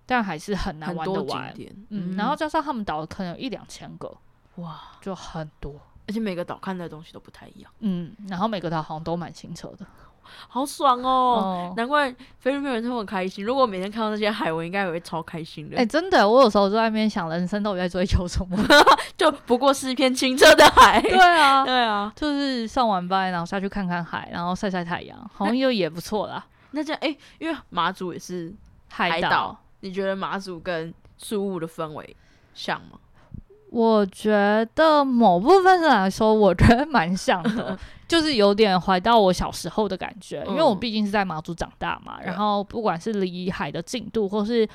[0.06, 1.53] 但还是很难玩得完。
[1.89, 4.15] 嗯，然后加上他们岛可能有一两千个，
[4.56, 5.73] 哇，就很多。
[6.08, 7.71] 而且每个岛看的东西都不太一样。
[7.80, 9.86] 嗯，然后每个岛好像都蛮清澈的。
[10.47, 11.73] 好爽哦！
[11.77, 13.43] 难怪菲律宾人这么开心。
[13.43, 15.78] 如果每天看到那些海，我应该也会超开心的。
[15.78, 18.57] 哎，真的，我有时候在外面想，人生到底在追求什么？
[19.17, 21.01] 就不过是一片清澈的海。
[21.01, 26.45] 对啊，对啊，就是上完班然后下去看看海，然后晒晒太阳，好像又也不错啦。
[26.71, 28.53] 那这样，哎，因为马祖也是
[28.89, 32.15] 海岛，你觉得马祖跟宿务的氛围
[32.53, 32.99] 像吗？
[33.78, 37.78] 我觉得某部分上来说，我觉得蛮像的。
[38.07, 42.19] 就是有点怀到我小时候的感觉，因为我毕竟是在马祖长大嘛。
[42.23, 44.67] 然后不管是离海的近度，或是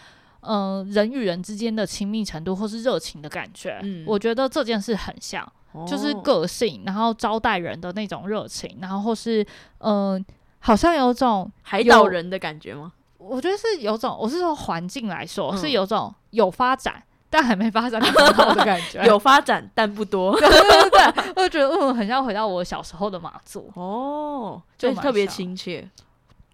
[0.42, 5.44] 嗯人与人之间的亲密程度，或是热情的感觉，我觉得这件事很像，
[5.84, 9.44] 就是个性，然后招待人的那种热情，然后或是
[9.78, 10.24] 嗯，
[10.60, 12.92] 好像有种海岛人的感觉吗？
[13.18, 17.02] 我觉得是有种，我是说环境来说是有种有发展。
[17.32, 20.36] 但还没发展很好的感觉， 有发展但不多。
[20.38, 25.88] 对对对，我就觉得嗯，很像回到我小时候的马祖哦，就特别亲切，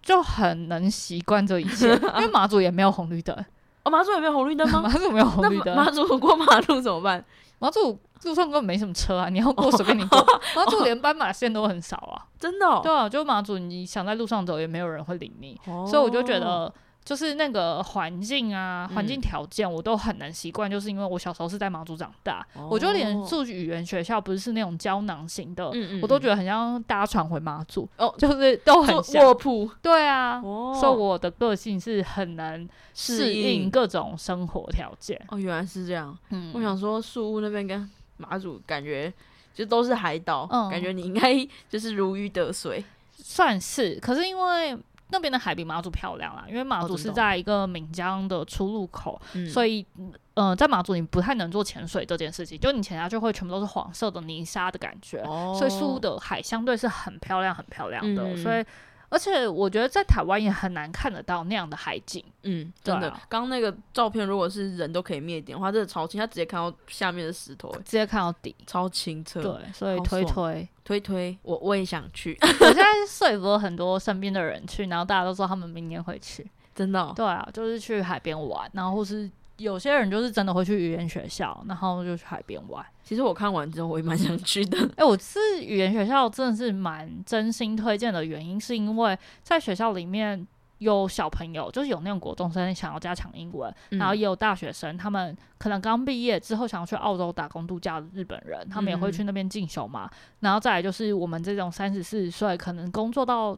[0.01, 1.93] 就很能习惯这一切。
[2.15, 3.35] 因为马祖也没有红绿灯，
[3.83, 4.79] 哦，马祖也没有红绿灯吗？
[4.81, 7.25] 马祖没有红绿灯，马祖过马路怎么办？
[7.59, 10.25] 马祖路上根本没什么车啊，你要过随便你过。
[10.55, 12.79] 马祖连斑马线都很少啊，真的。
[12.81, 16.73] 对啊，就马祖，你想在路上走，也没有人会理你，所以我就觉得。
[17.05, 25.71] 就是那个环境啊，环境条件我都很难习惯，就是因为我小时候是在马祖长大，我就连住语言学校不是那种胶囊型的，
[26.03, 35.19] 我都觉得很像搭船回马祖，哦，就是都很卧铺，对啊，所以我的个性是很难适应各种生活条件。
[35.29, 36.15] 哦，原来是这样。
[36.29, 39.11] 嗯，我想说树屋那边跟马祖感觉
[39.55, 41.35] 就都是海岛，感觉你应该
[41.67, 42.85] 就是如鱼得水，
[43.15, 43.95] 算是。
[43.99, 44.77] 可是因为。
[45.09, 49.19] 那边的海比马祖漂亮啦，因为马祖是在一个闽江的出入口，
[49.51, 49.85] 所以，
[50.33, 55.23] 呃，在马祖你不太能做潜水这件事情，就你潜下去会全部都是黄色的泥沙的感觉，
[55.57, 58.63] 所以苏的海相对是很漂亮、很漂亮的，所以。
[59.09, 62.23] 而且我觉得在台湾也很难看得到那样的海景。
[62.43, 63.09] 嗯，真的。
[63.27, 69.41] 刚刚那个照片，如果是人都可以灭点的话，真的超清，他直接看到下面的石头，直接看到底，超清澈。
[69.41, 72.37] 对，所以推推推推，我我也想去。
[72.41, 76.49] 我 现在说服了很多身边的人去，然后大家都说他们明年会去。
[76.75, 77.11] 真的？
[77.15, 79.29] 对啊，就是去海边玩，然后或是。
[79.59, 82.85] 有些人就是真的会去语言学校，然后就去海边玩。
[83.03, 84.77] 其实我看完之后，我也蛮想去的。
[84.97, 90.47] 哎，我是语言学校真的是蛮真心推荐的原因，是因为在学校里面
[90.77, 100.09] 有小朋友，就是有那种国中生想要加强英文，然后也有大学生，他们可能刚毕业之后想要去澳洲打工度假的日本人，他们也会去那边进修嘛。
[100.39, 103.57] 然后再来就是我们这种三十四岁，可能工作到。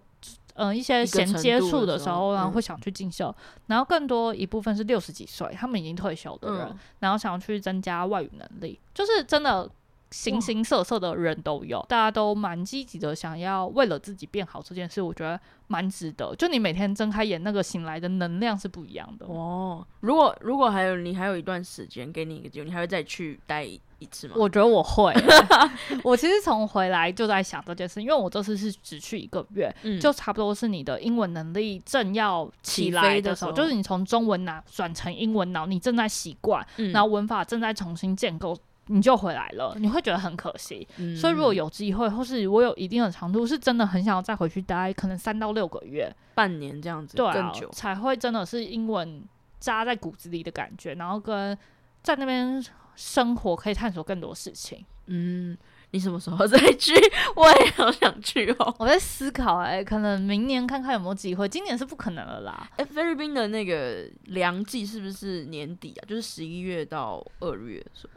[0.56, 3.34] 嗯，一些衔接触的时候，然后会想去进修，
[3.68, 9.70] 然后更多一部分是六十几岁，他们已经退休的人，然后想要去增加外语能力，就是真的
[10.12, 16.36] 形形色色的人都有，大家都蛮积极的，想要为了自己变好这件事，我觉得蛮值得。
[16.36, 19.86] 就你每天睁开眼，那个醒来的能量是不一样的哦。
[20.02, 23.68] 如果如果还有你还有一段时间给你一个机会，你还会再去待？
[24.02, 24.34] 一次吗？
[24.36, 25.14] 我觉得我会。
[26.04, 38.58] 我其实从回来就在想这件事，因为我这次是只去一个月，就差不多是你的英文能力正要起来的时候，就是你从中文脑转成英文脑，你正在习惯，然后文法正在重新建构，
[38.92, 40.88] 你就回来了，你会觉得很可惜。
[41.16, 49.24] 所以如果有机会，或是我有一定的长度，是真的很想要再回去待，可能三到六个月、半年这样子，对，更久才会真的是英文
[49.60, 51.58] 扎在骨子里的感觉，然后跟
[52.04, 52.64] 在那边。
[52.94, 54.86] 生活可以探索更多事情。
[55.08, 55.58] 嗯，
[55.92, 56.94] 你什么时候再去？
[57.36, 58.76] 我也好想去哦。
[58.78, 61.48] 我在思考，哎，可能明年看看有没有机会。
[61.48, 62.70] 今年是不可能了啦。
[62.76, 66.06] 哎，菲律宾的那个凉季是不是年底啊？
[66.06, 68.14] 就是十一月到二月是吗？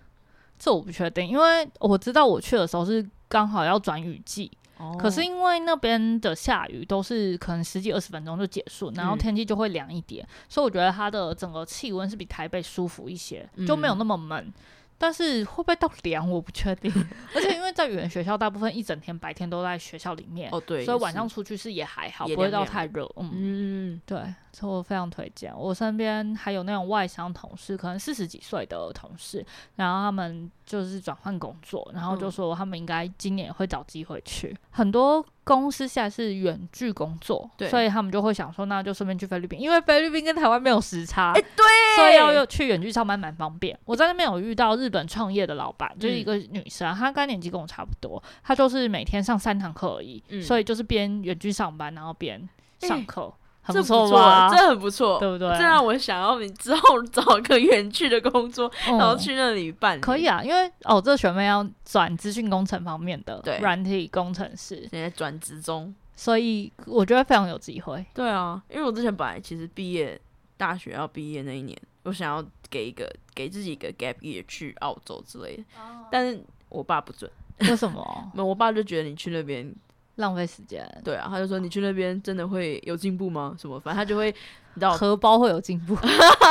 [0.59, 4.51] 这我不确定，因为我知道我去的时候是刚好要转雨季。
[4.99, 14.53] 可是因为那边的下雨都是可能十几二十分钟就结束，然后天气就会凉一点，所以我觉得它的整个气温是比台北舒服一些，就没有那么闷。
[14.97, 16.93] 但是会不会到凉，我不确定。
[17.35, 23.09] 而且因为在语言学校，大部分一整天白天都在学校里面，哦对，所以晚上出去是也还好，不会到太热。
[23.19, 24.19] 嗯，对，
[24.53, 25.53] 所以我非常推荐。
[25.57, 29.45] 我身边还有那种外商同事，可能四十几岁的同事，
[29.77, 35.25] 然后他们就是转换工作，然后就说他们应该今年会找机会去很多。
[35.45, 41.65] 公司现在是远距工作，所以他们就会想说，那就顺便去菲律宾，因为菲律宾跟台湾没有时差，哎，对，
[41.97, 43.79] 所以要要去远距上班蛮方便。
[43.85, 52.49] 我在那边有遇到日本创业的老板，就是一个女生，她刚年纪跟我差不多，她就是每天上三堂课而已，所以就是边远距上班，然后边
[52.81, 53.33] 上课。
[53.65, 54.51] 很不错吧？
[54.51, 55.49] 这很不错，对不对？
[55.57, 60.01] 这让我想要你之后找个远去的工作，然后去那里办。
[60.01, 68.05] 可以啊，因为哦，这学妹要转资讯工程方面的，对，软体工程师，现在转职中，所以我觉得非常有机会。
[68.15, 70.21] 对啊，因为我之前本来其实毕业
[70.57, 75.65] 大学要毕业那一年，我想要给一个给自己一个 gap year 去澳洲之类的，
[76.11, 77.31] 但是我爸不准。
[77.61, 78.05] 为什么？
[78.35, 79.73] 那我爸就觉得你去那边
[80.17, 80.87] 浪费时间。
[81.05, 83.55] 对啊，他就说你去那边真的会有进步吗？
[83.59, 83.79] 什么？
[83.81, 85.97] 反正他就会，你知道，荷包会有进步。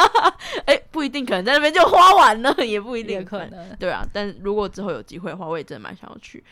[0.66, 3.76] 哎，不一定，可能在那边就花完了，也不一定可能。
[3.78, 6.43] 对啊，但如果之后有机会的话，我也真的蛮想要去，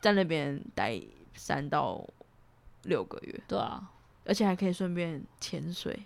[0.00, 1.00] 在那边待
[1.34, 2.04] 三到
[2.82, 3.40] 六个月。
[3.48, 3.82] 对啊，
[4.24, 5.98] 而且还可以顺便潜水。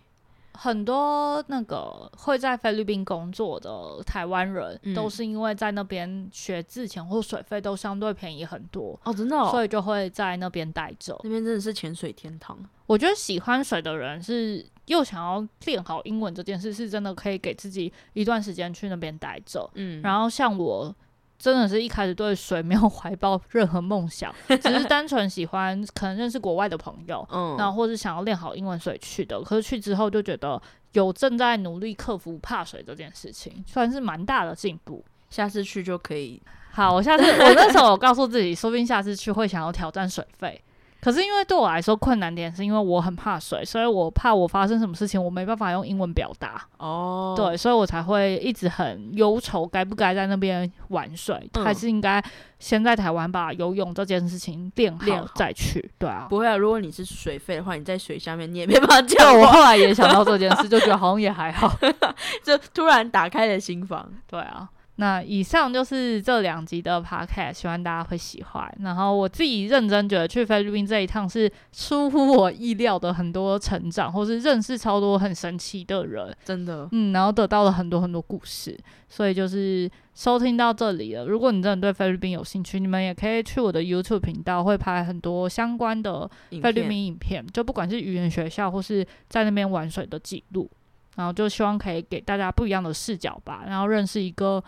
[0.61, 11.17] 很多那个会在菲律宾工作的台湾人，都是因为在那边学字钱或水费都相对便宜很多哦，真的，所以就会在那边待着。
[11.23, 12.59] 那边真的是潜水天堂。
[12.87, 19.71] 我觉得喜欢水的人是又想要练好英文这件事，是真的可以给自己一段时间去那边待着。
[19.75, 20.93] 嗯，然后像我。
[21.39, 29.41] 真的是一开始对水没有怀抱任何梦想，只是 单纯喜欢，可能认识国外的朋友，嗯，然后或是想要练好英文水去的。
[29.43, 30.61] 可是去之后就觉得
[30.93, 35.05] 有正在努力克服怕水这件事情，算是蛮大的进步。
[35.31, 36.43] 下次去就可以。
[36.73, 40.61] 好，我下次我那时候我告诉自己，说不定下次去会想要挑战水费。
[41.01, 52.23] 可是因为对我来说困难点是因为我很怕水，所以我怕我发生什么事情我没办法用英文表达哦，对，所以我才会一直很忧愁该不该在那边玩水，还是应该
[52.59, 55.89] 先在台湾把游泳这件事情练好再去。
[55.99, 59.33] 对啊，不会啊，如果你是水费的话，你在水下面你也没办法叫。
[59.33, 61.73] 我后来也想到这件事，就觉得好像也还好，
[62.43, 64.11] 就突然打开了心房。
[64.27, 64.69] 对啊。
[65.01, 68.79] 那以上就是这两集的 podcast，希望大家会喜欢。
[68.81, 78.77] 然后我自己认真觉得去菲律宾这一趟是出乎我意料的很多成长，或是认识超多很神奇的人，真的，嗯，然后得到了很多很多故事。
[79.09, 86.29] 所以就是收听到这里了，如果你真的对菲律宾有兴趣，你们也可以去我的 YouTube 频道，会拍很多相关的
[86.61, 90.69] 菲律宾影片，就不管是语言学校或是在那边玩水的记录。
[91.15, 94.61] 然后就希望可以给大家不一样的视角吧，然后认识一个。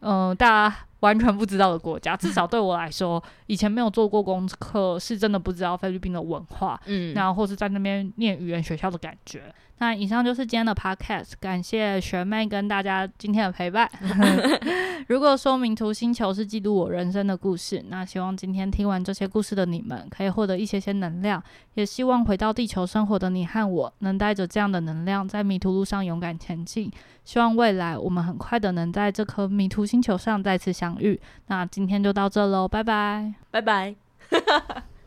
[0.00, 9.42] 嗯，大家完全不知道的国家，至少对我来说，以前没有做过功课，是真的不知道菲律宾的文化，嗯，然后或是在那边念语言学校的感觉。
[9.78, 13.88] 那以上就是今天的 podcast，感谢学妹跟大家今天的陪伴。
[15.08, 21.42] 如果说明图星球是记录我人生的故事，那希望今天听完这些故事的你们可以获得一些些能量，
[21.74, 26.90] 也希望回到地球生活的你和我能带着这样的能量，在迷途路上勇敢前进。
[27.24, 31.20] 希望未来我们很快的能在这颗迷途星球上再次相遇。
[31.46, 33.94] 那今天就到这喽，拜拜，拜拜。